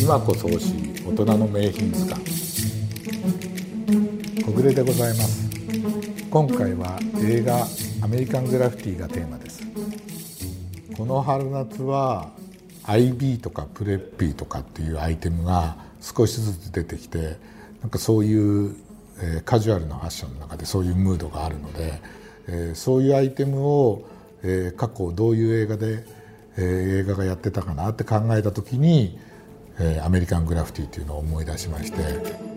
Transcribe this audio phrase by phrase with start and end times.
[0.00, 2.24] 今こそ欲しい大人の名品図鑑。
[4.44, 5.48] 小暮でございます。
[6.30, 7.66] 今回は映画
[8.02, 9.60] アメリカングラフィティがテーマです。
[10.96, 12.30] この春夏は
[12.84, 17.36] IB とかプレッピーとかっていうアイテムが少しずつ出てきて
[17.82, 18.76] なんかそういう、
[19.20, 22.00] え、カジュアルなファッションの中でそういうムードがあるので、
[22.48, 24.08] え、そういうアイテムを、
[24.42, 26.04] え、過去どういう映画で、
[26.56, 29.18] え、映画がやってたかなって考えた時に、
[29.80, 32.47] えー、アメリカングラフィティというのを思い出しまして。